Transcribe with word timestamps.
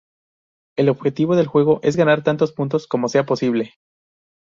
El 0.79 0.89
objetivo 0.89 1.35
del 1.35 1.45
juego 1.45 1.79
es 1.83 1.95
ganar 1.95 2.23
tantos 2.23 2.53
puntos 2.53 2.87
como 2.87 3.07
sea 3.07 3.27
posible. 3.27 3.75